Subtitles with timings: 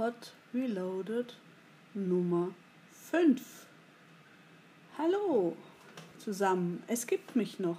[0.00, 1.34] Pod Reloaded
[1.92, 2.54] Nummer
[3.10, 3.66] 5.
[4.96, 5.54] Hallo
[6.16, 7.76] zusammen, es gibt mich noch.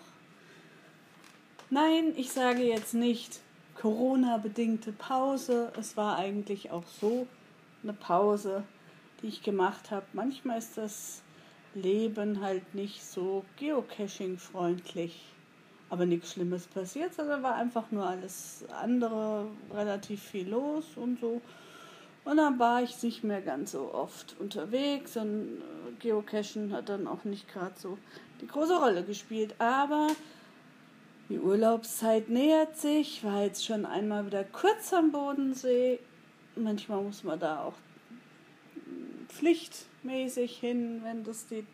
[1.72, 3.40] Nein, ich sage jetzt nicht
[3.74, 5.74] Corona-bedingte Pause.
[5.80, 7.26] Es war eigentlich auch so
[7.82, 8.66] eine Pause,
[9.24, 10.06] die ich gemacht habe.
[10.14, 11.24] Manchmal ist das
[11.74, 15.26] Leben halt nicht so geocaching-freundlich.
[15.90, 21.42] Aber nichts Schlimmes passiert, sondern war einfach nur alles andere, relativ viel los und so.
[22.24, 27.08] Und dann war ich nicht mehr ganz so oft unterwegs und äh, Geocachen hat dann
[27.08, 27.98] auch nicht gerade so
[28.42, 29.56] die große Rolle gespielt.
[29.58, 30.08] Aber
[31.30, 36.00] die Urlaubszeit nähert sich, war jetzt schon einmal wieder kurz am Bodensee.
[36.56, 37.74] Manchmal muss man da auch
[39.30, 41.66] pflichtmäßig hin, wenn das die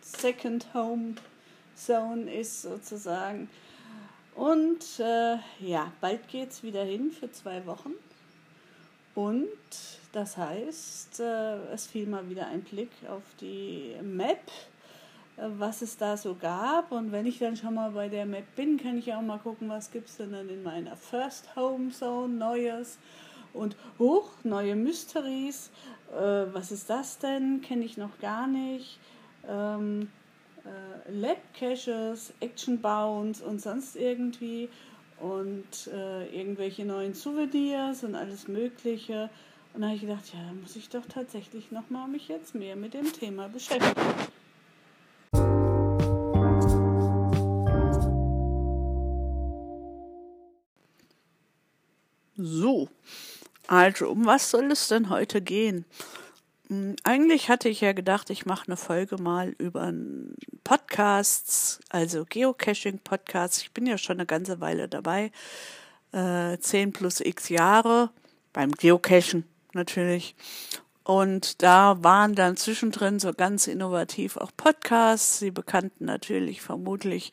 [0.00, 1.14] Second Home
[1.74, 3.48] Zone ist sozusagen.
[4.34, 7.94] Und äh, ja, bald geht es wieder hin für zwei Wochen.
[9.16, 9.48] Und
[10.12, 14.42] das heißt, äh, es fiel mal wieder ein Blick auf die Map,
[15.38, 16.92] äh, was es da so gab.
[16.92, 19.70] Und wenn ich dann schon mal bei der Map bin, kann ich auch mal gucken,
[19.70, 22.98] was gibt es denn dann in meiner First Home Zone Neues.
[23.54, 25.70] Und hoch, neue Mysteries.
[26.12, 27.62] Äh, was ist das denn?
[27.62, 28.98] Kenne ich noch gar nicht.
[29.48, 30.10] Ähm,
[30.66, 34.68] äh, Lab Caches, Action Bounce und sonst irgendwie
[35.20, 39.30] und äh, irgendwelche neuen Souvenirs und alles Mögliche.
[39.74, 42.76] Und da habe ich gedacht, ja, da muss ich doch tatsächlich nochmal mich jetzt mehr
[42.76, 43.94] mit dem Thema beschäftigen.
[52.38, 52.88] So,
[53.66, 55.86] also um was soll es denn heute gehen?
[56.68, 59.92] Hm, eigentlich hatte ich ja gedacht, ich mache eine Folge mal über
[60.64, 63.62] Podcasts, also Geocaching-Podcasts.
[63.62, 65.30] Ich bin ja schon eine ganze Weile dabei,
[66.12, 68.10] äh, 10 plus x Jahre,
[68.52, 69.44] beim Geocachen
[69.74, 70.34] natürlich.
[71.04, 75.38] Und da waren dann zwischendrin so ganz innovativ auch Podcasts.
[75.38, 77.30] Sie bekannten natürlich vermutlich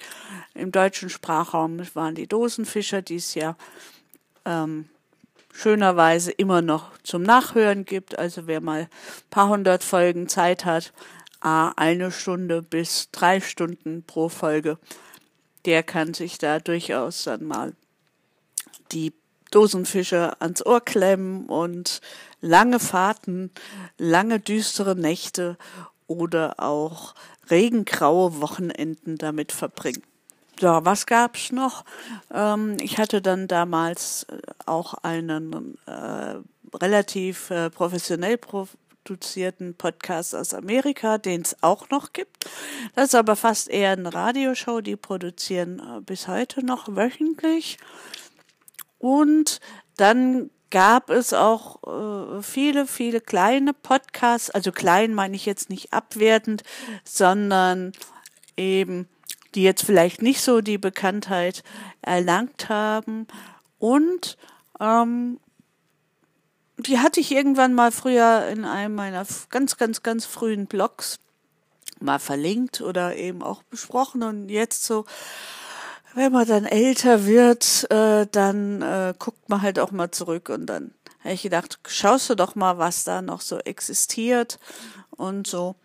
[0.54, 3.56] im deutschen Sprachraum waren die Dosenfischer, die es ja
[4.46, 4.90] ähm,
[5.54, 8.20] schönerweise immer noch zum Nachhören gibt.
[8.20, 8.90] Also wer mal
[9.30, 10.92] paar hundert Folgen Zeit hat,
[11.40, 14.78] eine Stunde bis drei Stunden pro Folge,
[15.66, 17.74] der kann sich da durchaus dann mal
[18.92, 19.14] die
[19.52, 22.02] Dosenfische ans Ohr klemmen und
[22.42, 23.52] lange Fahrten,
[23.98, 25.58] lange düstere Nächte
[26.08, 27.14] oder auch
[27.50, 30.04] regengraue Wochenenden damit verbringen.
[30.60, 31.84] Ja, was gab's noch?
[32.32, 36.36] Ähm, ich hatte dann damals äh, auch einen äh,
[36.76, 42.46] relativ äh, professionell produzierten Podcast aus Amerika, den es auch noch gibt.
[42.96, 47.78] Das ist aber fast eher eine Radioshow, die produzieren äh, bis heute noch wöchentlich.
[49.00, 49.60] Und
[49.98, 55.94] dann gab es auch äh, viele, viele kleine Podcasts, also klein meine ich jetzt nicht
[55.94, 56.64] abwertend,
[57.04, 57.92] sondern
[58.56, 59.08] eben
[59.56, 61.64] die jetzt vielleicht nicht so die Bekanntheit
[62.02, 63.28] erlangt haben.
[63.80, 64.38] Und
[64.80, 65.40] ähm,
[66.78, 71.20] die hatte ich irgendwann mal früher in einem meiner ganz, ganz, ganz frühen Blogs
[72.00, 74.24] mal verlinkt oder eben auch besprochen.
[74.24, 75.06] Und jetzt so,
[76.16, 80.66] wenn man dann älter wird, äh, dann äh, guckt man halt auch mal zurück und
[80.66, 80.94] dann
[81.24, 84.60] habe ich gedacht, schaust du doch mal, was da noch so existiert
[85.12, 85.76] und so.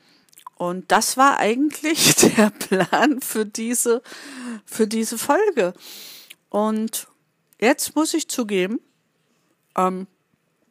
[0.58, 4.02] Und das war eigentlich der Plan für diese,
[4.66, 5.72] für diese Folge.
[6.50, 7.06] Und
[7.60, 8.80] jetzt muss ich zugeben,
[9.76, 10.08] ähm,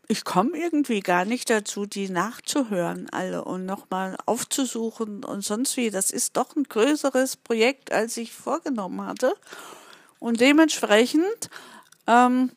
[0.10, 5.90] ich komme irgendwie gar nicht dazu, die nachzuhören alle und nochmal aufzusuchen und sonst wie.
[5.90, 9.34] Das ist doch ein größeres Projekt, als ich vorgenommen hatte.
[10.20, 11.50] Und dementsprechend
[12.08, 12.52] ähm,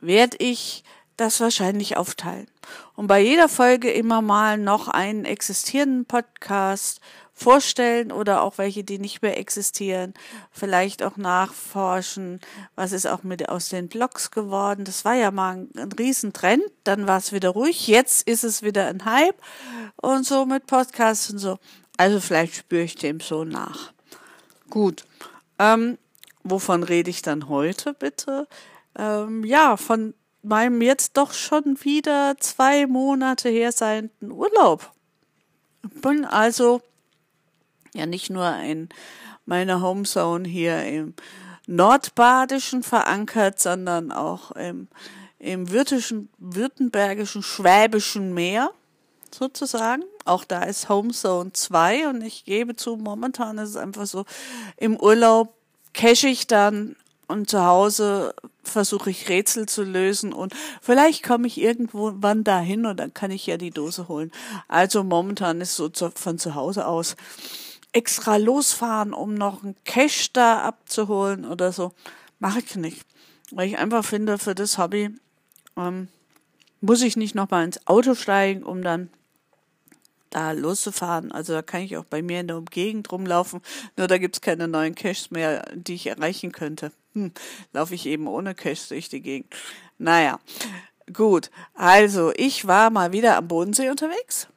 [0.00, 0.84] werde ich
[1.16, 2.46] das wahrscheinlich aufteilen.
[2.94, 7.00] Und bei jeder Folge immer mal noch einen existierenden Podcast
[7.34, 10.14] vorstellen oder auch welche, die nicht mehr existieren,
[10.50, 12.40] vielleicht auch nachforschen,
[12.76, 14.84] was ist auch mit aus den Blogs geworden.
[14.84, 18.62] Das war ja mal ein, ein Riesentrend, dann war es wieder ruhig, jetzt ist es
[18.62, 19.40] wieder ein Hype
[19.96, 21.58] und so mit Podcasts und so.
[21.96, 23.92] Also vielleicht spüre ich dem so nach.
[24.70, 25.04] Gut.
[25.58, 25.98] Ähm,
[26.44, 28.46] wovon rede ich dann heute bitte?
[28.96, 34.92] Ähm, ja, von meinem jetzt doch schon wieder zwei Monate her seienden Urlaub.
[36.02, 36.82] Bin also
[37.94, 38.88] ja nicht nur in
[39.46, 41.14] meiner Homezone hier im
[41.66, 44.88] Nordbadischen verankert, sondern auch im,
[45.38, 48.72] im würtischen, württembergischen, schwäbischen Meer
[49.32, 50.04] sozusagen.
[50.24, 54.24] Auch da ist Homezone 2 und ich gebe zu, momentan ist es einfach so,
[54.76, 55.54] im Urlaub
[55.94, 56.96] cache ich dann
[57.32, 62.98] und zu Hause versuche ich Rätsel zu lösen und vielleicht komme ich irgendwann dahin und
[62.98, 64.30] dann kann ich ja die Dose holen.
[64.68, 67.16] Also momentan ist so von zu Hause aus
[67.92, 71.92] extra losfahren, um noch einen Cash da abzuholen oder so,
[72.38, 73.04] mache ich nicht.
[73.50, 75.10] Weil ich einfach finde, für das Hobby
[75.76, 76.08] ähm,
[76.80, 79.10] muss ich nicht nochmal ins Auto steigen, um dann
[80.30, 81.32] da loszufahren.
[81.32, 83.60] Also da kann ich auch bei mir in der Umgegend rumlaufen.
[83.96, 86.92] Nur da gibt's keine neuen Caches mehr, die ich erreichen könnte.
[87.14, 87.32] Hm,
[87.72, 89.54] laufe ich eben ohne Cache durch die Gegend.
[89.98, 90.38] Naja,
[91.12, 91.50] gut.
[91.74, 94.48] Also ich war mal wieder am Bodensee unterwegs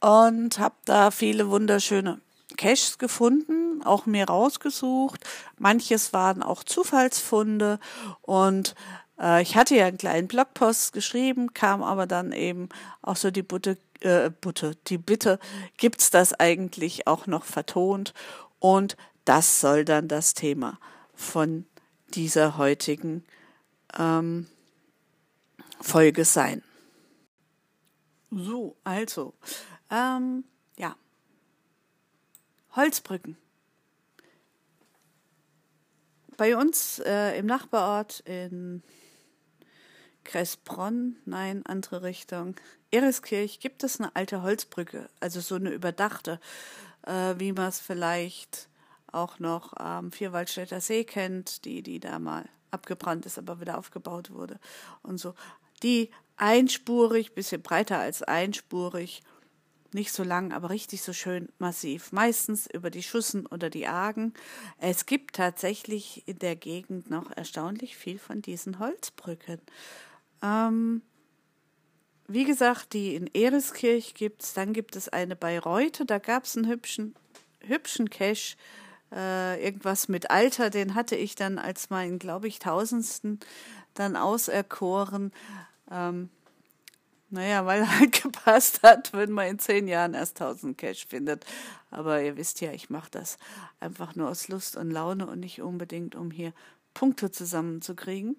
[0.00, 2.20] und habe da viele wunderschöne
[2.56, 5.24] Caches gefunden, auch mir rausgesucht.
[5.58, 7.78] Manches waren auch Zufallsfunde
[8.22, 8.74] und
[9.20, 12.68] äh, ich hatte ja einen kleinen Blogpost geschrieben, kam aber dann eben
[13.02, 15.38] auch so die Butte, äh, Butte, die Bitte,
[15.76, 18.14] gibt's das eigentlich auch noch vertont?
[18.58, 20.78] Und das soll dann das Thema
[21.20, 21.66] von
[22.14, 23.24] dieser heutigen
[23.96, 24.46] ähm,
[25.80, 26.62] Folge sein.
[28.30, 29.34] So, also,
[29.90, 30.44] ähm,
[30.76, 30.96] ja,
[32.74, 33.36] Holzbrücken.
[36.36, 38.82] Bei uns äh, im Nachbarort in
[40.24, 42.56] Kressbronn, nein, andere Richtung,
[42.90, 46.40] Eriskirch gibt es eine alte Holzbrücke, also so eine überdachte,
[47.02, 48.69] äh, wie man es vielleicht
[49.12, 54.30] auch noch ähm, Vierwaldstätter See kennt, die, die da mal abgebrannt ist, aber wieder aufgebaut
[54.30, 54.58] wurde
[55.02, 55.34] und so.
[55.82, 59.22] Die einspurig, bisschen breiter als einspurig,
[59.92, 62.12] nicht so lang, aber richtig so schön massiv.
[62.12, 64.34] Meistens über die Schussen oder die Argen.
[64.78, 69.60] Es gibt tatsächlich in der Gegend noch erstaunlich viel von diesen Holzbrücken.
[70.42, 71.02] Ähm,
[72.28, 76.68] wie gesagt, die in Ereskirch gibt's, dann gibt es eine bei Reute, da gab's einen
[76.68, 77.16] hübschen,
[77.60, 78.56] hübschen Cache,
[79.12, 83.40] äh, irgendwas mit Alter, den hatte ich dann als meinen, glaube ich, tausendsten
[83.94, 85.32] dann auserkoren.
[85.90, 86.30] Ähm,
[87.30, 91.44] naja, weil halt gepasst hat, wenn man in zehn Jahren erst 1000 Cash findet.
[91.90, 93.38] Aber ihr wisst ja, ich mache das
[93.78, 96.52] einfach nur aus Lust und Laune und nicht unbedingt, um hier
[96.94, 98.36] Punkte zusammenzukriegen.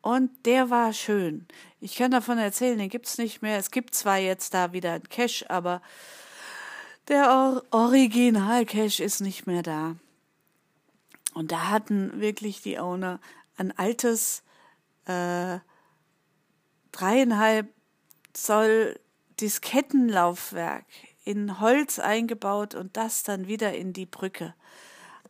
[0.00, 1.46] Und der war schön.
[1.80, 3.58] Ich kann davon erzählen, den gibt's nicht mehr.
[3.58, 5.80] Es gibt zwar jetzt da wieder ein Cash, aber
[7.08, 9.96] der Or Original-Cash ist nicht mehr da.
[11.34, 13.20] Und da hatten wirklich die Owner
[13.56, 14.42] ein altes
[15.06, 15.58] äh,
[16.92, 17.68] dreieinhalb
[18.32, 18.98] Zoll
[19.40, 20.86] Diskettenlaufwerk
[21.24, 24.54] in Holz eingebaut und das dann wieder in die Brücke.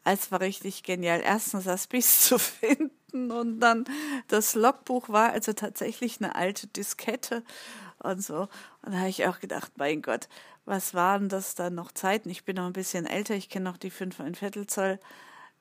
[0.05, 1.21] Es war richtig genial.
[1.25, 3.85] Erstens das Biss zu finden und dann
[4.29, 7.45] das Logbuch war also tatsächlich eine alte Diskette
[7.99, 8.49] und so.
[8.83, 10.29] Und da habe ich auch gedacht, mein Gott,
[10.65, 12.31] was waren das dann noch Zeiten?
[12.31, 14.99] Ich bin noch ein bisschen älter, ich kenne noch die 5 ein Viertel Zoll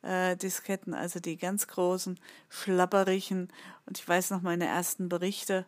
[0.03, 2.19] äh, Disketten, also die ganz großen,
[2.49, 3.49] schlapperigen.
[3.85, 5.65] Und ich weiß noch meine ersten Berichte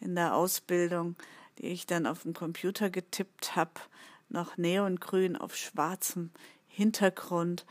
[0.00, 1.16] in der Ausbildung,
[1.58, 3.72] die ich dann auf dem Computer getippt habe,
[4.28, 6.30] noch neongrün auf schwarzem
[6.68, 7.66] Hintergrund.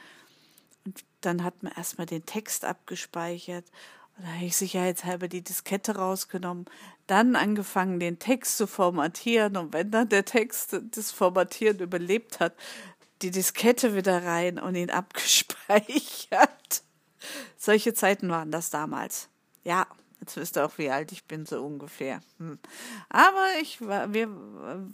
[0.86, 3.66] Und dann hat man erstmal den Text abgespeichert.
[4.22, 6.66] Da habe ich sicherheitshalber die Diskette rausgenommen,
[7.08, 9.56] dann angefangen, den Text zu formatieren.
[9.56, 12.54] Und wenn dann der Text das Formatieren überlebt hat,
[13.22, 16.84] die Diskette wieder rein und ihn abgespeichert.
[17.58, 19.30] Solche Zeiten waren das damals.
[19.64, 19.88] Ja,
[20.20, 22.22] jetzt wisst ihr auch, wie alt ich bin, so ungefähr.
[22.40, 22.60] Hm.
[23.10, 24.30] Aber ich war, wir,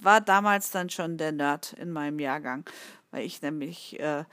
[0.02, 2.64] war damals dann schon der Nerd in meinem Jahrgang,
[3.12, 4.24] weil ich nämlich äh,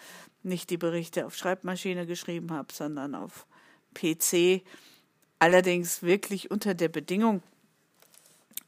[0.42, 3.46] nicht die Berichte auf Schreibmaschine geschrieben habe, sondern auf
[3.92, 4.62] PC.
[5.38, 7.42] Allerdings wirklich unter der Bedingung,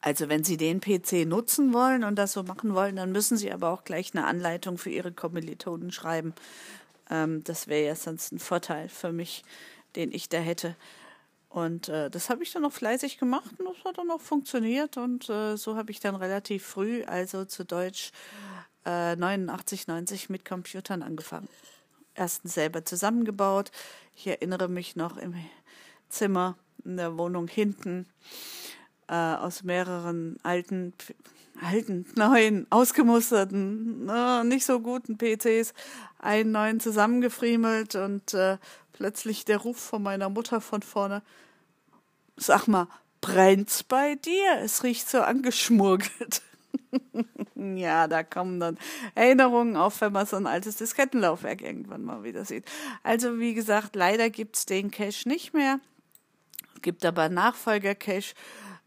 [0.00, 3.52] also wenn Sie den PC nutzen wollen und das so machen wollen, dann müssen Sie
[3.52, 6.34] aber auch gleich eine Anleitung für Ihre Kommilitonen schreiben.
[7.10, 9.44] Ähm, das wäre ja sonst ein Vorteil für mich,
[9.96, 10.76] den ich da hätte.
[11.48, 14.96] Und äh, das habe ich dann auch fleißig gemacht und das hat dann auch funktioniert.
[14.96, 18.10] Und äh, so habe ich dann relativ früh, also zu Deutsch
[18.84, 21.48] äh, 89, 90 mit Computern angefangen.
[22.14, 23.70] Erstens selber zusammengebaut.
[24.14, 25.34] Ich erinnere mich noch im
[26.08, 28.06] Zimmer in der Wohnung hinten
[29.08, 30.94] äh, aus mehreren alten,
[31.60, 35.74] alten, neuen, ausgemusterten, äh, nicht so guten PCs
[36.18, 38.58] einen neuen zusammengefriemelt und äh,
[38.92, 41.22] plötzlich der Ruf von meiner Mutter von vorne,
[42.36, 42.88] sag mal,
[43.20, 44.58] brennt's bei dir?
[44.62, 46.42] Es riecht so angeschmurgelt.
[47.76, 48.78] ja, da kommen dann
[49.14, 52.64] Erinnerungen auf, wenn man so ein altes Diskettenlaufwerk irgendwann mal wieder sieht.
[53.02, 55.80] Also wie gesagt, leider gibt's den Cache nicht mehr.
[56.74, 58.34] Es gibt aber Nachfolger-Cache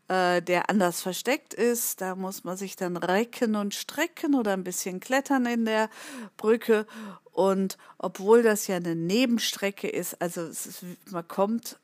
[0.07, 2.01] äh, der anders versteckt ist.
[2.01, 5.89] Da muss man sich dann recken und strecken oder ein bisschen klettern in der
[6.37, 6.85] Brücke.
[7.31, 11.79] Und obwohl das ja eine Nebenstrecke ist, also ist, man kommt,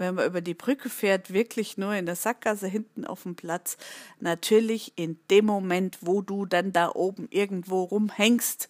[0.00, 3.76] wenn man über die Brücke fährt, wirklich nur in der Sackgasse hinten auf dem Platz.
[4.18, 8.68] Natürlich in dem Moment, wo du dann da oben irgendwo rumhängst,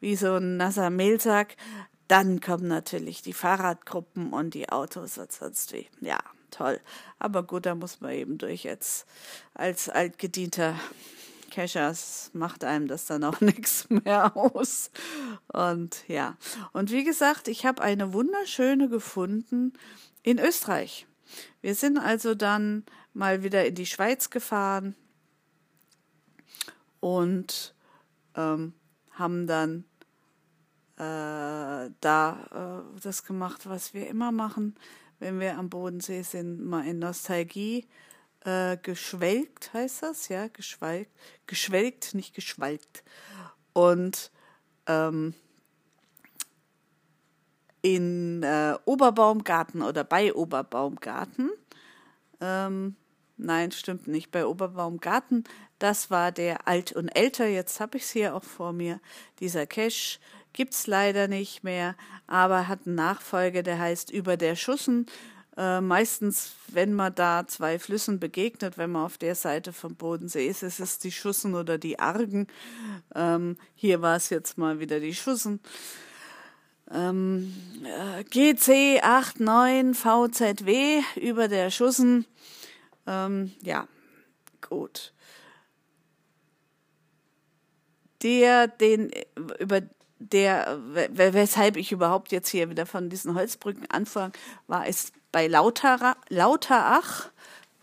[0.00, 1.56] wie so ein nasser Mehlsack,
[2.06, 5.88] dann kommen natürlich die Fahrradgruppen und die Autos und sonst wie.
[6.00, 6.18] Ja,
[6.50, 6.80] toll.
[7.18, 9.06] Aber gut, da muss man eben durch jetzt
[9.54, 10.74] als altgedienter
[11.50, 14.90] Cashers macht einem das dann auch nichts mehr aus.
[15.48, 16.36] Und ja,
[16.72, 19.72] und wie gesagt, ich habe eine wunderschöne gefunden
[20.28, 21.06] in Österreich.
[21.62, 24.94] Wir sind also dann mal wieder in die Schweiz gefahren
[27.00, 27.74] und
[28.34, 28.74] ähm,
[29.10, 29.84] haben dann
[30.96, 34.74] äh, da äh, das gemacht, was wir immer machen,
[35.18, 37.88] wenn wir am Bodensee sind, mal in Nostalgie
[38.44, 41.10] äh, geschwelgt, heißt das, ja, geschwelgt,
[41.46, 43.02] geschwelgt, nicht geschwalgt.
[43.72, 44.30] Und
[44.86, 45.32] ähm,
[47.82, 51.50] in äh, Oberbaumgarten oder bei Oberbaumgarten,
[52.40, 52.96] ähm,
[53.36, 55.44] nein, stimmt nicht, bei Oberbaumgarten,
[55.78, 59.00] das war der Alt und Älter, jetzt habe ich es hier auch vor mir,
[59.40, 60.18] dieser Cache
[60.52, 61.94] gibt es leider nicht mehr,
[62.26, 65.06] aber hat einen Nachfolger, der heißt Über der Schussen.
[65.56, 70.46] Äh, meistens, wenn man da zwei Flüssen begegnet, wenn man auf der Seite vom Bodensee
[70.46, 72.46] ist, ist es die Schussen oder die Argen.
[73.14, 75.60] Ähm, hier war es jetzt mal wieder die Schussen.
[76.90, 77.54] Ähm,
[77.84, 82.26] äh, GC 89 VZW über der Schussen.
[83.06, 83.86] Ähm, ja,
[84.66, 85.12] gut.
[88.22, 89.10] Der, den,
[89.58, 89.82] über
[90.18, 90.78] der,
[91.10, 94.32] weshalb ich überhaupt jetzt hier wieder von diesen Holzbrücken anfange,
[94.66, 97.30] war es bei Lauter, Lauterach.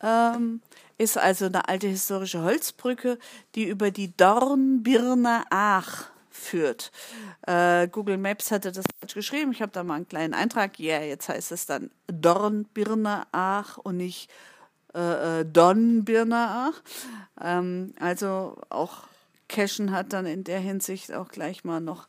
[0.01, 0.61] Ähm,
[0.97, 3.17] ist also eine alte historische Holzbrücke,
[3.55, 6.09] die über die Dornbirner Ach
[6.45, 6.91] führt.
[7.47, 9.51] Äh, Google Maps hatte das falsch geschrieben.
[9.51, 10.79] Ich habe da mal einen kleinen Eintrag.
[10.79, 14.29] Ja, yeah, jetzt heißt es dann Dornbirner Ach und nicht
[14.93, 16.81] äh, äh Donnbirner Ach.
[17.41, 19.03] Ähm, also auch
[19.47, 22.07] Cashen hat dann in der Hinsicht auch gleich mal noch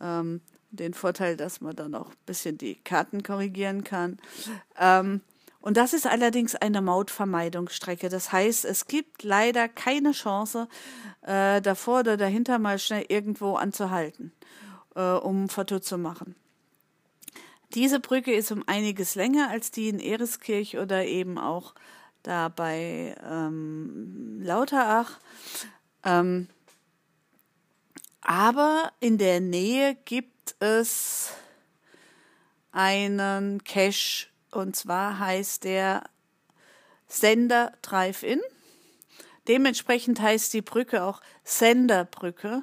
[0.00, 0.40] ähm,
[0.70, 4.18] den Vorteil, dass man dann auch ein bisschen die Karten korrigieren kann.
[4.78, 5.20] Ähm,
[5.64, 8.10] und das ist allerdings eine Mautvermeidungsstrecke.
[8.10, 10.68] Das heißt, es gibt leider keine Chance,
[11.22, 14.30] äh, davor oder dahinter mal schnell irgendwo anzuhalten,
[14.94, 16.36] äh, um Foto zu machen.
[17.72, 21.74] Diese Brücke ist um einiges länger als die in Ereskirch oder eben auch
[22.22, 25.18] da bei ähm, Lauterach.
[26.04, 26.46] Ähm,
[28.20, 31.32] aber in der Nähe gibt es
[32.70, 36.04] einen Cache und zwar heißt der
[37.06, 38.40] Sender Drive-In.
[39.48, 42.62] Dementsprechend heißt die Brücke auch Senderbrücke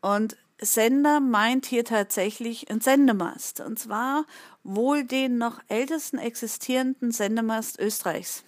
[0.00, 4.26] und Sender meint hier tatsächlich ein Sendemast und zwar
[4.64, 8.42] wohl den noch ältesten existierenden Sendemast Österreichs.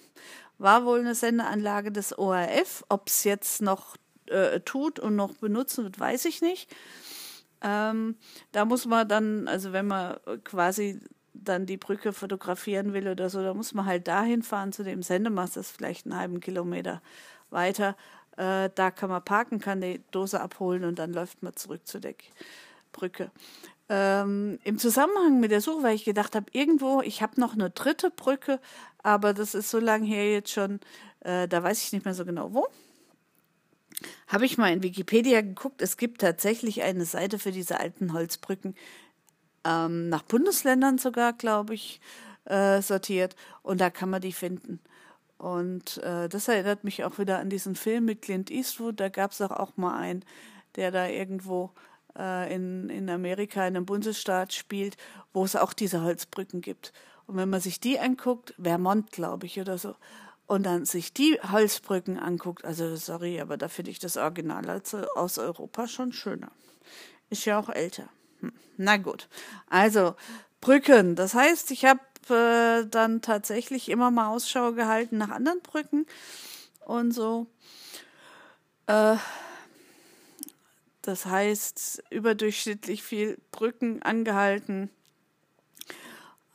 [0.59, 3.97] War wohl eine Sendeanlage des ORF, ob es jetzt noch
[4.27, 6.75] äh, tut und noch benutzen wird, weiß ich nicht.
[7.63, 8.17] Ähm,
[8.53, 11.01] da muss man dann, also wenn man quasi
[11.35, 15.03] dann die Brücke fotografieren will oder so, da muss man halt dahin fahren zu dem
[15.03, 17.03] Sendemast, das ist vielleicht einen halben Kilometer
[17.51, 17.97] weiter.
[18.37, 22.01] Äh, da kann man parken, kann die Dose abholen und dann läuft man zurück zu
[22.01, 22.15] der
[22.93, 23.31] Brücke.
[23.89, 27.71] Ähm, Im Zusammenhang mit der Suche, weil ich gedacht habe, irgendwo, ich habe noch eine
[27.71, 28.61] dritte Brücke,
[29.03, 30.81] aber das ist so lange her jetzt schon,
[31.21, 32.69] äh, da weiß ich nicht mehr so genau wo
[34.29, 35.83] habe ich mal in Wikipedia geguckt.
[35.83, 38.75] Es gibt tatsächlich eine Seite für diese alten Holzbrücken,
[39.65, 42.01] ähm, nach Bundesländern sogar, glaube ich,
[42.45, 43.37] äh, sortiert.
[43.63, 44.81] Und da kann man die finden.
[45.39, 49.01] Und äh, das erinnert mich auch wieder an diesen Film mit Clint Eastwood.
[49.01, 50.25] Da gab es auch mal einen,
[50.77, 51.71] der da irgendwo
[52.19, 54.97] äh, in, in Amerika in einem Bundesstaat spielt,
[55.33, 56.93] wo es auch diese Holzbrücken gibt.
[57.27, 59.95] Und wenn man sich die anguckt, Vermont, glaube ich, oder so,
[60.47, 64.83] und dann sich die Holzbrücken anguckt, also sorry, aber da finde ich das Original
[65.15, 66.51] aus Europa schon schöner.
[67.31, 68.09] Ist ja auch älter.
[68.41, 68.53] Hm.
[68.77, 69.29] Na gut.
[69.69, 70.15] Also
[70.61, 71.17] Brücken.
[71.17, 76.07] Das heißt, ich habe äh, dann tatsächlich immer mal Ausschau gehalten nach anderen Brücken
[76.87, 77.47] und so.
[78.87, 79.17] Äh,
[81.03, 84.91] das heißt, überdurchschnittlich viel Brücken angehalten,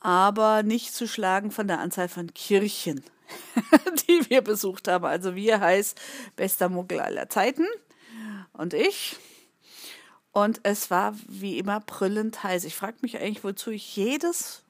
[0.00, 3.02] aber nicht zu schlagen von der Anzahl von Kirchen.
[4.08, 5.04] die wir besucht haben.
[5.04, 6.00] Also wir heißt
[6.36, 7.66] bester Muggel aller Zeiten
[8.52, 9.16] und ich.
[10.36, 12.64] Und es war wie immer brüllend heiß.
[12.64, 14.64] Ich frage mich eigentlich, wozu ich jedes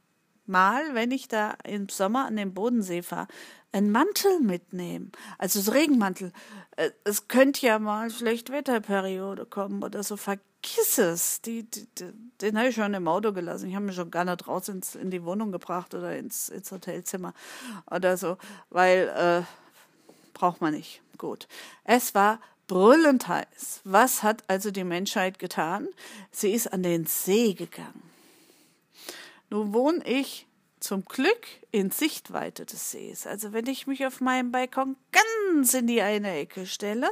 [0.46, 3.26] Mal, wenn ich da im Sommer an den Bodensee fahre,
[3.72, 5.08] einen Mantel mitnehme.
[5.38, 6.32] Also so Regenmantel.
[6.76, 10.16] Äh, es könnte ja mal schlecht Wetterperiode kommen oder so.
[10.16, 11.40] Vergiss vergiss es.
[11.42, 13.68] Die, die, die den habe ich schon im Auto gelassen.
[13.68, 16.70] Ich habe mich schon gar nicht raus ins, in die Wohnung gebracht oder ins, ins
[16.70, 17.32] Hotelzimmer
[17.90, 18.36] oder so,
[18.70, 19.42] weil äh,
[20.34, 21.02] braucht man nicht.
[21.18, 21.48] Gut.
[21.84, 23.80] Es war brüllend heiß.
[23.84, 25.88] Was hat also die Menschheit getan?
[26.30, 28.02] Sie ist an den See gegangen.
[29.50, 30.46] Nun wohne ich
[30.80, 33.26] zum Glück in Sichtweite des Sees.
[33.26, 37.08] Also wenn ich mich auf meinem Balkon ganz in die eine Ecke stelle,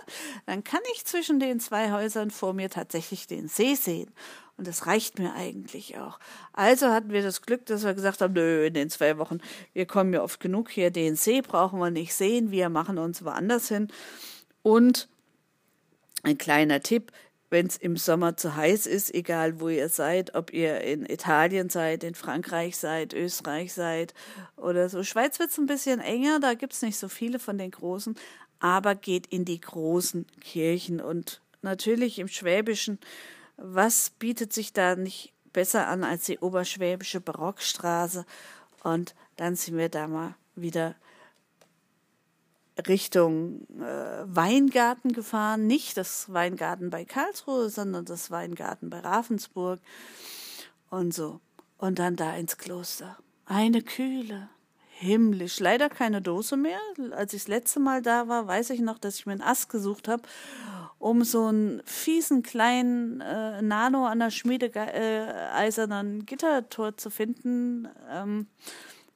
[0.47, 4.13] dann kann ich zwischen den zwei Häusern vor mir tatsächlich den See sehen.
[4.57, 6.21] Und das reicht mir eigentlich auch.
[6.53, 9.41] Also hatten wir das Glück, dass wir gesagt haben, nö, in den zwei Wochen,
[9.73, 13.25] wir kommen ja oft genug hier, den See brauchen wir nicht sehen, wir machen uns
[13.25, 13.89] woanders hin.
[14.63, 15.09] Und
[16.25, 17.13] ein kleiner Tipp,
[17.51, 21.71] wenn es im Sommer zu heiß ist, egal wo ihr seid, ob ihr in Italien
[21.71, 24.13] seid, in Frankreich seid, Österreich seid
[24.57, 25.05] oder so.
[25.05, 28.17] Schweiz wird es ein bisschen enger, da gibt es nicht so viele von den großen,
[28.59, 32.99] aber geht in die großen Kirchen und natürlich im Schwäbischen,
[33.57, 38.27] was bietet sich da nicht besser an als die oberschwäbische Barockstraße?
[38.83, 40.97] Und dann sind wir da mal wieder
[42.89, 49.81] Richtung äh, Weingarten gefahren, nicht das Weingarten bei Karlsruhe, sondern das Weingarten bei Ravensburg
[50.91, 51.41] und so.
[51.79, 53.19] Und dann da ins Kloster.
[53.47, 54.49] Eine Kühle,
[54.89, 55.61] himmlisch.
[55.61, 56.79] Leider keine Dose mehr.
[57.13, 59.69] Als ich das letzte Mal da war, weiß ich noch, dass ich mir einen Ast
[59.69, 60.23] gesucht habe,
[60.99, 67.89] um so einen fiesen kleinen äh, Nano an der Schmiede äh, eisernen Gittertor zu finden.
[68.11, 68.47] Ähm,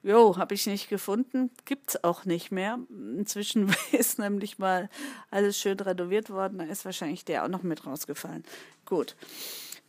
[0.02, 2.78] Jo, habe ich nicht gefunden, gibt's auch nicht mehr.
[2.88, 4.88] Inzwischen ist nämlich mal
[5.30, 8.44] alles schön renoviert worden, da ist wahrscheinlich der auch noch mit rausgefallen.
[8.84, 9.16] Gut.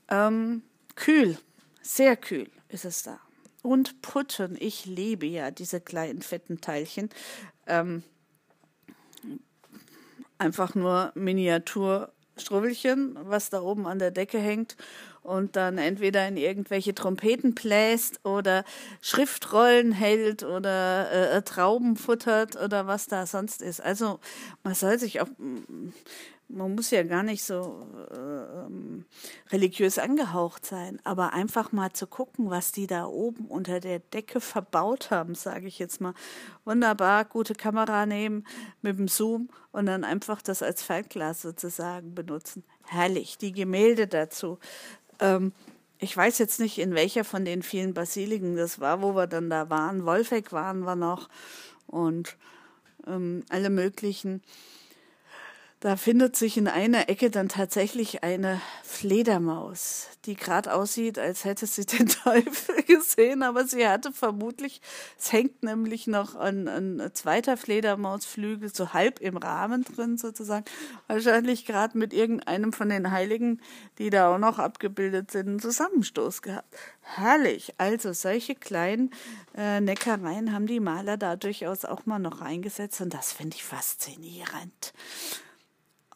[0.09, 0.63] Ähm,
[0.95, 1.37] kühl,
[1.81, 3.19] sehr kühl ist es da.
[3.61, 7.09] Und Putten, ich liebe ja diese kleinen fetten Teilchen.
[7.67, 8.03] Ähm,
[10.37, 14.77] einfach nur Miniaturstrubbelchen, was da oben an der Decke hängt
[15.23, 18.63] und dann entweder in irgendwelche Trompeten bläst oder
[19.01, 23.81] Schriftrollen hält oder äh, äh, Trauben futtert oder was da sonst ist.
[23.81, 24.19] Also
[24.63, 25.27] man soll sich auch,
[26.49, 32.49] man muss ja gar nicht so äh, religiös angehaucht sein, aber einfach mal zu gucken,
[32.49, 36.13] was die da oben unter der Decke verbaut haben, sage ich jetzt mal.
[36.65, 38.45] Wunderbar, gute Kamera nehmen
[38.81, 42.63] mit dem Zoom und dann einfach das als Faltglas sozusagen benutzen.
[42.85, 44.57] Herrlich, die Gemälde dazu.
[45.19, 45.51] Ähm,
[45.99, 49.49] ich weiß jetzt nicht, in welcher von den vielen Basiliken das war, wo wir dann
[49.49, 50.05] da waren.
[50.05, 51.29] Wolfegg waren wir noch
[51.87, 52.37] und
[53.05, 54.41] ähm, alle möglichen.
[55.81, 61.67] Da findet sich in einer Ecke dann tatsächlich eine Fledermaus, die gerade aussieht, als hätte
[61.67, 64.81] sie den Teufel gesehen, aber sie hatte vermutlich,
[65.17, 70.65] es hängt nämlich noch ein, ein zweiter Fledermausflügel so halb im Rahmen drin sozusagen,
[71.07, 73.61] wahrscheinlich gerade mit irgendeinem von den Heiligen,
[73.99, 76.75] die da auch noch abgebildet sind, einen Zusammenstoß gehabt.
[77.03, 77.73] Herrlich.
[77.77, 79.11] Also solche kleinen
[79.55, 83.63] äh, Neckereien haben die Maler da durchaus auch mal noch reingesetzt und das finde ich
[83.63, 84.93] faszinierend.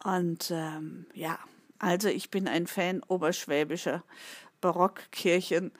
[0.04, 1.40] Und ähm, ja,
[1.80, 4.04] also ich bin ein Fan oberschwäbischer
[4.62, 5.72] Barockkirchen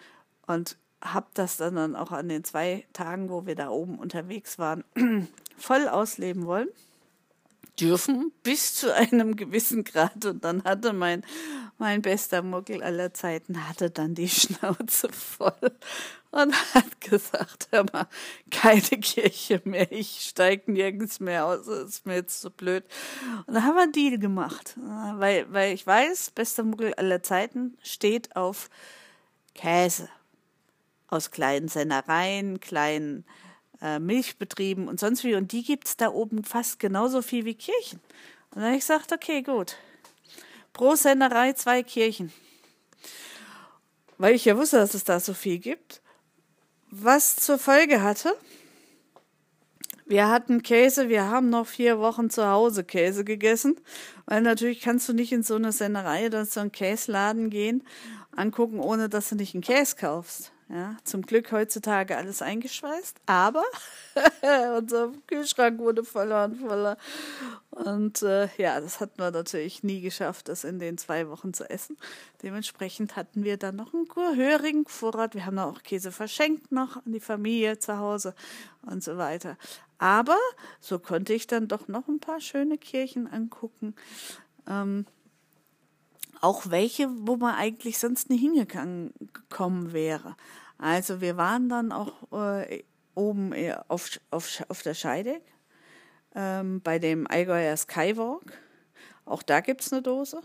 [0.48, 4.58] und habe das dann, dann auch an den zwei Tagen, wo wir da oben unterwegs
[4.60, 4.84] waren,
[5.58, 6.70] voll ausleben wollen.
[7.80, 10.26] Dürfen bis zu einem gewissen Grad.
[10.26, 11.24] Und dann hatte mein
[11.78, 15.72] mein bester Muckel aller Zeiten hatte dann die Schnauze voll
[16.34, 18.08] und hat gesagt, hör mal,
[18.50, 22.84] keine Kirche mehr, ich steige nirgends mehr aus, ist mir jetzt so blöd.
[23.46, 24.76] Und da haben wir einen Deal gemacht,
[25.16, 28.70] weil, weil ich weiß, bester Muckel aller Zeiten steht auf
[29.54, 30.10] Käse
[31.08, 33.26] aus kleinen Sennereien, kleinen
[33.80, 35.36] äh, Milchbetrieben und sonst wie.
[35.36, 38.00] Und die gibt's da oben fast genauso viel wie Kirchen.
[38.50, 39.76] Und dann habe ich gesagt, okay, gut.
[40.74, 42.34] Pro Sennerei zwei Kirchen.
[44.18, 46.02] Weil ich ja wusste, dass es da so viel gibt.
[46.96, 48.38] Was zur Folge hatte,
[50.06, 53.82] wir hatten Käse, wir haben noch vier Wochen zu Hause Käse gegessen,
[54.28, 57.84] weil natürlich kannst du nicht in so eine Sennerei oder so einen Käsladen gehen,
[58.36, 60.53] angucken, ohne dass du nicht einen Käse kaufst.
[60.70, 63.64] Ja, zum Glück heutzutage alles eingeschweißt, aber
[64.78, 66.98] unser Kühlschrank wurde voller und voller.
[67.70, 71.70] Und äh, ja, das hatten wir natürlich nie geschafft, das in den zwei Wochen zu
[71.70, 71.98] essen.
[72.42, 75.36] Dementsprechend hatten wir dann noch einen gehörigen Vorrat.
[75.36, 78.34] Wir haben auch Käse verschenkt noch an die Familie zu Hause
[78.84, 79.58] und so weiter.
[79.98, 80.38] Aber
[80.80, 83.96] so konnte ich dann doch noch ein paar schöne Kirchen angucken.
[84.68, 85.06] Ähm,
[86.44, 90.36] auch welche, wo man eigentlich sonst nie hingekommen wäre.
[90.78, 92.84] Also wir waren dann auch äh,
[93.16, 93.54] oben
[93.88, 95.44] auf, auf, auf der Scheideck
[96.36, 98.58] ähm, bei dem Allgäuer Skywalk.
[99.24, 100.42] Auch da gibt es eine Dose.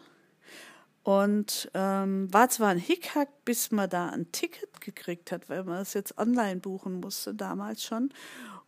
[1.03, 5.81] Und ähm, war zwar ein Hickhack, bis man da ein Ticket gekriegt hat, weil man
[5.81, 8.11] es jetzt online buchen musste, damals schon.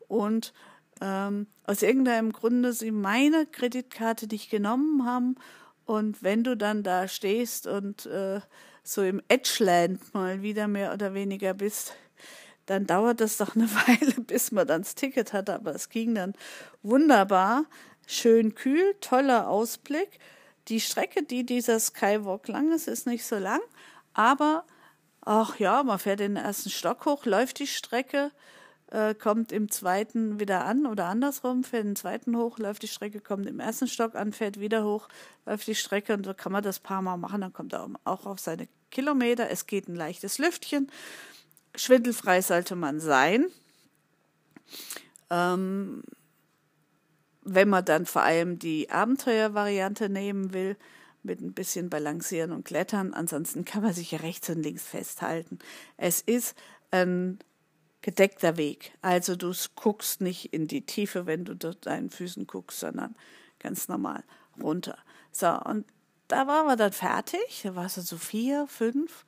[0.09, 0.53] Und
[1.01, 5.37] ähm, aus irgendeinem Grunde sie meine Kreditkarte nicht genommen haben.
[5.91, 8.41] Und wenn du dann da stehst und äh,
[8.85, 11.95] so im Edgeland mal wieder mehr oder weniger bist,
[12.67, 15.51] dann dauert das doch eine Weile, bis man dann das Ticket hat.
[15.51, 16.35] Aber es ging dann
[16.85, 17.65] wunderbar,
[18.07, 20.21] schön kühl, toller Ausblick.
[20.69, 23.61] Die Strecke, die dieser Skywalk lang ist, ist nicht so lang,
[24.15, 24.67] aber
[25.23, 28.31] ach ja, man fährt den ersten Stock hoch, läuft die Strecke,
[28.91, 33.21] äh, kommt im zweiten wieder an oder andersrum, fährt den zweiten hoch, läuft die Strecke,
[33.21, 35.09] kommt im ersten Stock an, fährt wieder hoch,
[35.47, 38.27] läuft die Strecke und so kann man das paar Mal machen, dann kommt er auch
[38.27, 39.49] auf seine Kilometer.
[39.51, 40.91] Es geht ein leichtes Lüftchen.
[41.77, 43.47] Schwindelfrei sollte man sein.
[45.31, 46.03] Ähm,
[47.43, 50.77] wenn man dann vor allem die Abenteuervariante nehmen will,
[51.23, 55.59] mit ein bisschen Balancieren und Klettern, ansonsten kann man sich ja rechts und links festhalten.
[55.97, 56.57] Es ist
[56.91, 57.39] ein
[58.03, 58.93] gedeckter Weg.
[59.03, 63.15] Also du guckst nicht in die Tiefe, wenn du dort deinen Füßen guckst, sondern
[63.59, 64.25] ganz normal
[64.61, 64.99] runter.
[65.33, 65.87] So, und
[66.29, 67.61] da waren wir dann fertig.
[67.63, 69.25] Da war es so vier, fünf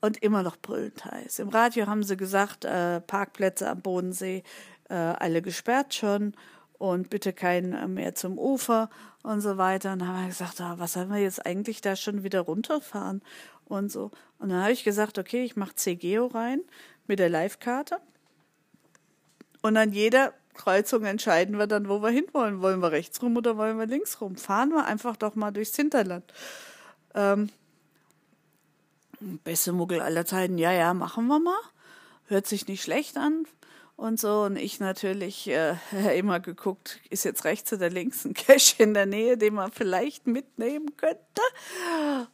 [0.00, 1.38] und immer noch brüllend heiß.
[1.38, 4.42] Im Radio haben sie gesagt, äh, Parkplätze am Bodensee
[4.88, 6.34] äh, alle gesperrt schon
[6.78, 8.90] und bitte keinen mehr zum Ufer
[9.22, 9.92] und so weiter.
[9.92, 13.22] Und dann haben wir gesagt, ah, was sollen wir jetzt eigentlich da schon wieder runterfahren
[13.64, 14.10] und so.
[14.38, 16.60] Und dann habe ich gesagt, okay, ich mache CGO rein
[17.06, 17.98] mit der Live-Karte.
[19.66, 22.62] Und an jeder Kreuzung entscheiden wir dann, wo wir hinwollen.
[22.62, 24.36] Wollen wir rechts rum oder wollen wir links rum?
[24.36, 26.24] Fahren wir einfach doch mal durchs Hinterland.
[27.16, 27.50] Ähm,
[29.18, 31.58] beste Muggel aller Zeiten, ja, ja, machen wir mal.
[32.26, 33.44] Hört sich nicht schlecht an
[33.96, 34.42] und so.
[34.42, 35.74] Und ich natürlich äh,
[36.16, 40.28] immer geguckt, ist jetzt rechts oder links ein Cache in der Nähe, den man vielleicht
[40.28, 41.18] mitnehmen könnte.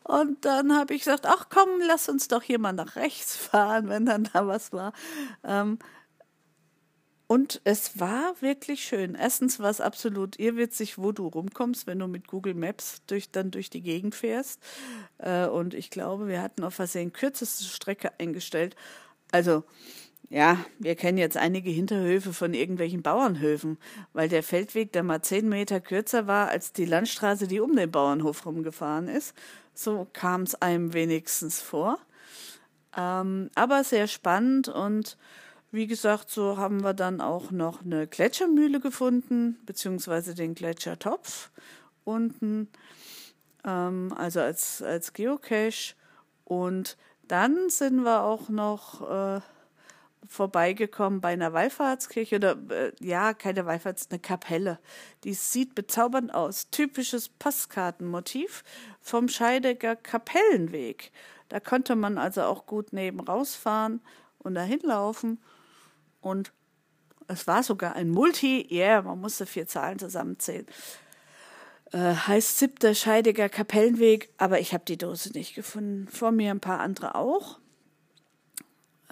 [0.05, 3.88] Und dann habe ich gesagt, ach komm, lass uns doch hier mal nach rechts fahren,
[3.88, 4.92] wenn dann da was war.
[5.45, 5.79] Ähm,
[7.33, 9.14] und es war wirklich schön.
[9.14, 13.51] Erstens war es absolut irrwitzig, wo du rumkommst, wenn du mit Google Maps durch, dann
[13.51, 14.61] durch die Gegend fährst.
[15.16, 18.77] Äh, und ich glaube, wir hatten auf Versehen kürzeste Strecke eingestellt.
[19.31, 19.64] Also
[20.29, 23.79] ja, wir kennen jetzt einige Hinterhöfe von irgendwelchen Bauernhöfen,
[24.12, 27.90] weil der Feldweg da mal zehn Meter kürzer war als die Landstraße, die um den
[27.90, 29.35] Bauernhof rumgefahren ist.
[29.73, 31.99] So kam es einem wenigstens vor.
[32.95, 35.16] Ähm, aber sehr spannend und
[35.72, 41.50] wie gesagt, so haben wir dann auch noch eine Gletschermühle gefunden, beziehungsweise den Gletschertopf
[42.04, 42.68] unten,
[43.64, 45.94] ähm, also als, als Geocache.
[46.44, 49.40] Und dann sind wir auch noch äh,
[50.26, 54.78] vorbeigekommen bei einer Wallfahrtskirche oder äh, ja, keine Wallfahrts, eine Kapelle.
[55.24, 56.68] Die sieht bezaubernd aus.
[56.70, 58.62] Typisches Postkartenmotiv
[59.00, 61.12] vom Scheidecker Kapellenweg.
[61.48, 64.02] Da konnte man also auch gut neben rausfahren
[64.38, 65.38] und dahin laufen.
[66.22, 66.52] Und
[67.28, 70.66] es war sogar ein Multi, yeah, man musste vier Zahlen zusammenzählen.
[71.92, 76.08] Äh, heißt siebter Scheidiger Kapellenweg, aber ich habe die Dose nicht gefunden.
[76.08, 77.58] Vor mir ein paar andere auch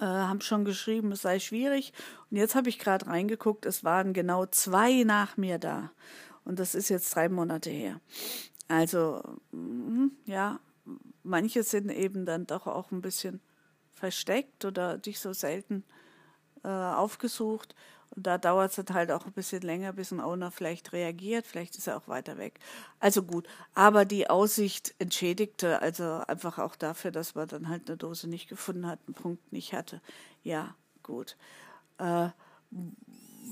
[0.01, 1.93] äh, haben schon geschrieben, es sei schwierig.
[2.29, 5.91] Und jetzt habe ich gerade reingeguckt, es waren genau zwei nach mir da.
[6.43, 8.01] Und das ist jetzt drei Monate her.
[8.67, 9.21] Also,
[9.51, 10.59] mh, ja,
[11.23, 13.41] manche sind eben dann doch auch ein bisschen
[13.91, 15.83] versteckt oder dich so selten
[16.63, 17.75] äh, aufgesucht.
[18.13, 21.47] Und da dauert es dann halt auch ein bisschen länger, bis ein Owner vielleicht reagiert.
[21.47, 22.59] Vielleicht ist er auch weiter weg.
[22.99, 23.47] Also gut.
[23.73, 28.49] Aber die Aussicht entschädigte, also einfach auch dafür, dass man dann halt eine Dose nicht
[28.49, 30.01] gefunden hat, einen Punkt nicht hatte.
[30.43, 31.37] Ja, gut.
[31.99, 32.29] Äh,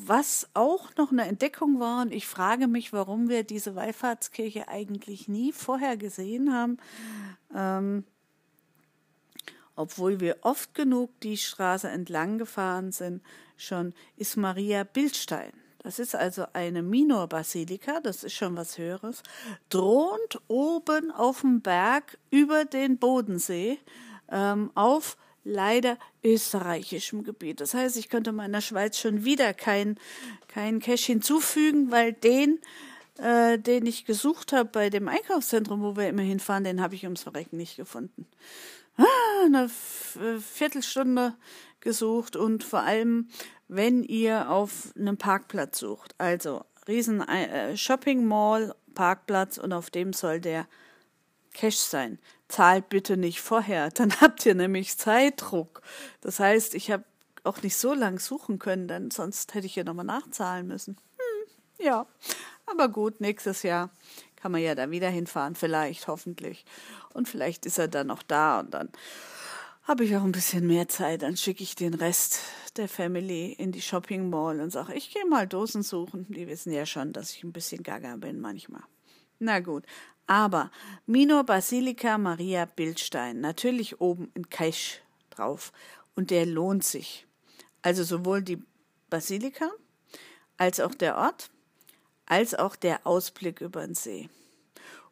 [0.05, 5.27] was auch noch eine Entdeckung war, und ich frage mich, warum wir diese Wallfahrtskirche eigentlich
[5.27, 6.77] nie vorher gesehen haben,
[7.55, 8.03] ähm,
[9.79, 13.23] obwohl wir oft genug die Straße entlang gefahren sind,
[13.55, 15.53] schon, ist Maria Bildstein.
[15.81, 19.23] Das ist also eine Minor-Basilika, das ist schon was Höheres,
[19.69, 23.79] thront oben auf dem Berg über den Bodensee
[24.29, 25.15] ähm, auf
[25.45, 27.61] leider österreichischem Gebiet.
[27.61, 29.97] Das heißt, ich könnte meiner Schweiz schon wieder keinen
[30.49, 32.59] kein Cash hinzufügen, weil den,
[33.17, 37.05] äh, den ich gesucht habe bei dem Einkaufszentrum, wo wir immer hinfahren, den habe ich
[37.05, 38.27] ums Verrecken nicht gefunden.
[38.99, 41.35] Ah, eine Viertelstunde
[41.79, 43.29] gesucht und vor allem,
[43.69, 50.12] wenn ihr auf einem Parkplatz sucht, also riesen äh, Shopping Mall Parkplatz und auf dem
[50.12, 50.67] soll der
[51.53, 52.19] Cash sein.
[52.49, 55.81] Zahlt bitte nicht vorher, dann habt ihr nämlich Zeitdruck.
[56.19, 57.05] Das heißt, ich habe
[57.45, 60.97] auch nicht so lang suchen können, denn sonst hätte ich ja nochmal nachzahlen müssen.
[61.15, 62.05] Hm, ja,
[62.65, 63.91] aber gut, nächstes Jahr
[64.41, 66.65] kann man ja da wieder hinfahren, vielleicht, hoffentlich.
[67.13, 68.89] Und vielleicht ist er dann noch da und dann
[69.84, 71.23] habe ich auch ein bisschen mehr Zeit.
[71.23, 72.41] Dann schicke ich den Rest
[72.78, 76.28] der Family in die Shopping Mall und sage, ich gehe mal Dosen suchen.
[76.30, 78.84] Die wissen ja schon, dass ich ein bisschen gaga bin manchmal.
[79.39, 79.86] Na gut.
[80.28, 80.69] Aber
[81.08, 84.99] Minor Basilica Maria Bildstein, natürlich oben in Cache
[85.32, 85.71] drauf.
[86.15, 87.25] Und der lohnt sich.
[87.82, 88.62] Also sowohl die
[89.10, 89.71] Basilika
[90.58, 91.49] als auch der Ort,
[92.29, 94.29] als auch der Ausblick über den See.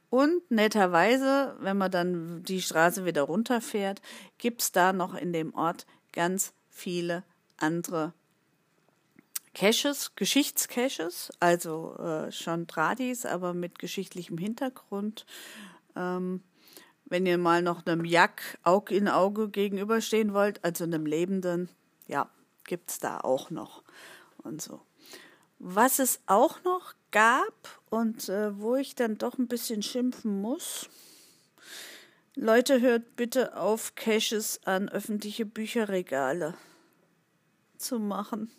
[0.10, 4.01] Und netterweise, wenn man dann die Straße wieder runterfährt,
[4.38, 7.23] gibt's da noch in dem Ort ganz viele
[7.58, 8.13] andere
[9.53, 15.25] Caches, Geschichtscaches, also äh, schon Tradis, aber mit geschichtlichem Hintergrund.
[15.95, 16.43] Ähm,
[17.06, 21.69] wenn ihr mal noch einem Jack Aug in Auge gegenüberstehen wollt, also einem Lebenden,
[22.08, 22.30] ja,
[22.65, 23.82] gibt's da auch noch
[24.43, 24.80] und so.
[25.60, 30.89] Was es auch noch gab und äh, wo ich dann doch ein bisschen schimpfen muss.
[32.36, 36.54] Leute, hört bitte auf, Caches an öffentliche Bücherregale
[37.78, 38.52] zu machen.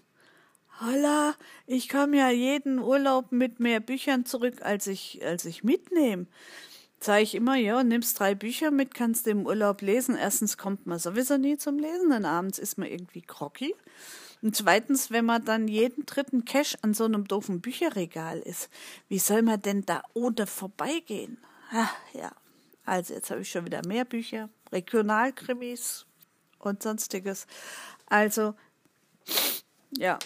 [0.80, 1.34] Holla,
[1.66, 6.26] ich komme ja jeden Urlaub mit mehr Büchern zurück, als ich, als ich mitnehme.
[7.00, 10.16] Sag ich immer, ja, nimmst drei Bücher mit, kannst im Urlaub lesen.
[10.16, 13.74] Erstens kommt man sowieso nie zum Lesen, denn abends ist man irgendwie groggy.
[14.40, 18.70] Und zweitens, wenn man dann jeden dritten Cash an so einem doofen Bücherregal ist,
[19.08, 21.38] wie soll man denn da ohne vorbeigehen?
[21.70, 22.32] Ach, ja,
[22.84, 26.06] also jetzt habe ich schon wieder mehr Bücher, Regionalkrimis
[26.58, 27.46] und sonstiges.
[28.06, 28.54] Also,
[29.90, 30.18] ja,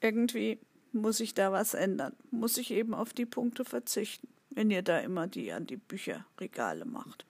[0.00, 0.60] irgendwie
[0.92, 2.14] muss ich da was ändern.
[2.30, 6.84] Muss ich eben auf die Punkte verzichten, wenn ihr da immer die an die Bücherregale
[6.84, 7.26] macht.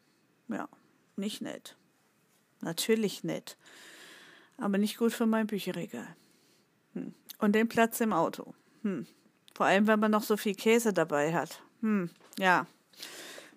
[0.49, 0.69] Ja,
[1.17, 1.77] nicht nett.
[2.61, 3.57] Natürlich nett.
[4.59, 6.17] Aber nicht gut für mein Bücherregal.
[7.45, 8.55] Und den Platz im Auto.
[8.85, 9.07] Hm.
[9.55, 11.61] Vor allem, wenn man noch so viel Käse dabei hat.
[11.83, 12.09] Hm.
[12.39, 12.67] Ja.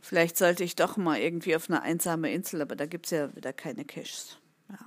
[0.01, 3.33] Vielleicht sollte ich doch mal irgendwie auf eine einsame Insel, aber da gibt es ja
[3.33, 4.39] wieder keine Caches.
[4.69, 4.77] Ja.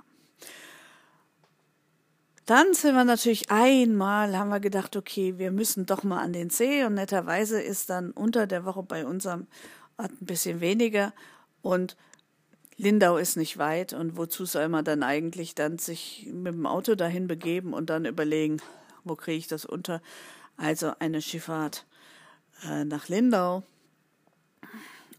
[2.45, 6.51] Dann sind wir natürlich einmal, haben wir gedacht, okay, wir müssen doch mal an den
[6.51, 9.47] See und netterweise ist dann unter der Woche bei unserem
[9.97, 11.11] Ort ein bisschen weniger
[11.63, 11.97] und
[12.77, 16.93] Lindau ist nicht weit und wozu soll man dann eigentlich dann sich mit dem Auto
[16.93, 18.57] dahin begeben und dann überlegen,
[19.03, 20.01] wo kriege ich das unter?
[20.57, 21.85] Also eine Schifffahrt
[22.63, 23.63] äh, nach Lindau.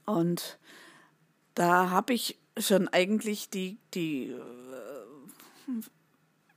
[0.04, 0.58] Und
[1.54, 4.42] da habe ich schon eigentlich die, die äh,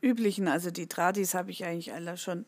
[0.01, 2.45] üblichen, also die Tradis habe ich eigentlich alle schon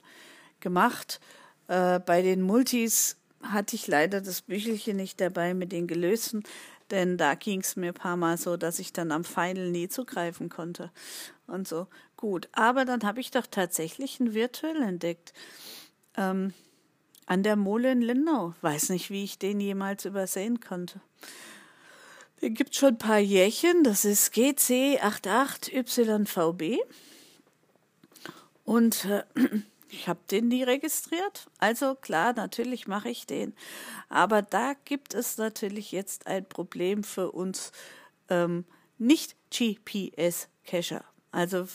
[0.60, 1.20] gemacht.
[1.68, 6.44] Äh, bei den Multis hatte ich leider das Büchelchen nicht dabei mit den gelösten.
[6.92, 9.90] Denn da ging es mir ein paar Mal so, dass ich dann am Final nie
[9.90, 10.92] zugreifen konnte.
[11.46, 12.50] Und so, gut.
[12.52, 15.34] Aber dann habe ich doch tatsächlich ein Virtuell entdeckt.
[16.16, 16.54] Ähm,
[17.28, 18.56] an der Mole in Lindau.
[18.62, 21.02] Weiß nicht, wie ich den jemals übersehen konnte.
[22.42, 23.84] Den gibt schon ein paar Jährchen.
[23.84, 26.80] Das ist GC88YVB.
[28.64, 29.24] Und äh,
[29.90, 31.48] ich habe den nie registriert.
[31.60, 33.54] Also klar, natürlich mache ich den.
[34.10, 37.74] Aber da gibt es natürlich jetzt ein Problem für uns
[38.30, 38.64] ähm,
[38.98, 41.04] nicht GPS-Cacher.
[41.32, 41.68] Also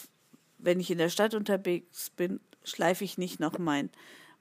[0.63, 3.91] wenn ich in der Stadt unterwegs bin, schleife ich nicht noch mein,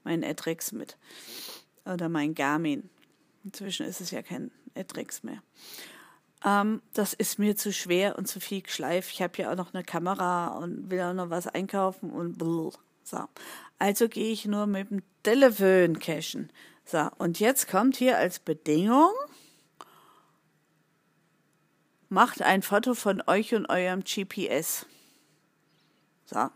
[0.03, 0.97] mein Adrex mit.
[1.85, 2.89] Oder mein Garmin.
[3.43, 5.41] Inzwischen ist es ja kein Adrex mehr.
[6.45, 9.11] Ähm, das ist mir zu schwer und zu viel geschleift.
[9.11, 12.77] Ich habe ja auch noch eine Kamera und will auch noch was einkaufen und blub.
[13.03, 13.25] So.
[13.79, 16.51] Also gehe ich nur mit dem Telefon cashen.
[16.85, 19.11] So, und jetzt kommt hier als Bedingung,
[22.09, 24.85] macht ein Foto von euch und eurem GPS.
[26.31, 26.49] So.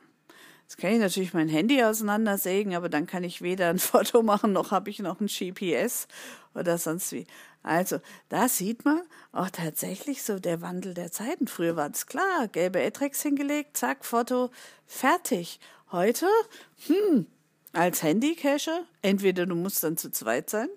[0.64, 4.54] Jetzt kann ich natürlich mein Handy auseinandersägen, aber dann kann ich weder ein Foto machen,
[4.54, 6.08] noch habe ich noch ein GPS
[6.54, 7.28] oder sonst wie.
[7.62, 11.48] Also, da sieht man auch tatsächlich so der Wandel der Zeiten.
[11.48, 14.50] Früher war es klar, gelbe Etrex hingelegt, zack, Foto,
[14.88, 15.60] fertig.
[15.92, 16.28] Heute,
[16.88, 17.28] hm,
[17.74, 20.70] als Handycacher, entweder du musst dann zu zweit sein,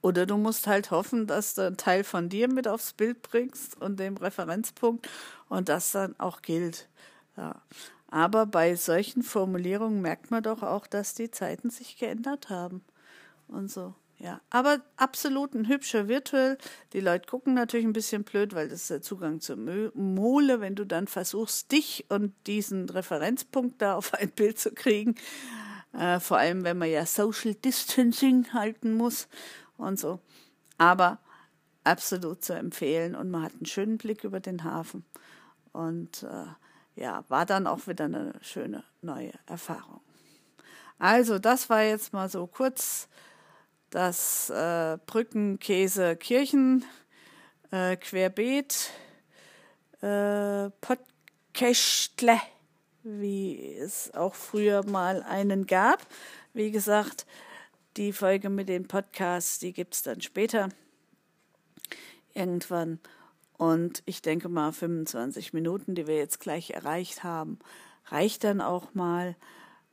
[0.00, 3.80] oder du musst halt hoffen, dass du einen Teil von dir mit aufs Bild bringst
[3.80, 5.08] und dem Referenzpunkt
[5.48, 6.88] und das dann auch gilt.
[7.38, 7.62] Ja.
[8.08, 12.82] Aber bei solchen Formulierungen merkt man doch auch, dass die Zeiten sich geändert haben
[13.46, 13.94] und so.
[14.18, 16.58] Ja, aber absolut ein hübscher Virtual.
[16.92, 20.74] Die Leute gucken natürlich ein bisschen blöd, weil das ist der Zugang zur Mole, wenn
[20.74, 25.14] du dann versuchst, dich und diesen Referenzpunkt da auf ein Bild zu kriegen.
[25.92, 29.28] Äh, vor allem, wenn man ja Social Distancing halten muss
[29.76, 30.18] und so.
[30.78, 31.20] Aber
[31.84, 35.04] absolut zu empfehlen und man hat einen schönen Blick über den Hafen.
[35.72, 36.46] Und äh,
[36.98, 40.00] ja, war dann auch wieder eine schöne neue Erfahrung.
[40.98, 43.08] Also, das war jetzt mal so kurz
[43.90, 46.84] das äh, Brückenkäse Kirchen
[47.70, 48.90] äh, Querbeet
[50.02, 52.40] äh, Podcastle,
[53.04, 56.04] wie es auch früher mal einen gab.
[56.52, 57.26] Wie gesagt,
[57.96, 60.68] die Folge mit den Podcasts, die gibt es dann später
[62.34, 62.98] irgendwann.
[63.58, 67.58] Und ich denke mal, 25 Minuten, die wir jetzt gleich erreicht haben,
[68.06, 69.36] reicht dann auch mal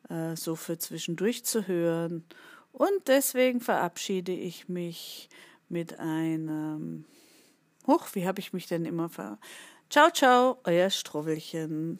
[0.09, 2.23] äh, so für zwischendurch zu hören.
[2.71, 5.29] Und deswegen verabschiede ich mich
[5.67, 7.05] mit einem.
[7.87, 9.39] Huch, wie habe ich mich denn immer ver.
[9.89, 11.99] Ciao, ciao, euer Struwwelchen.